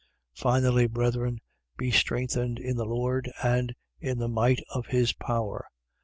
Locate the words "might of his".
4.27-5.13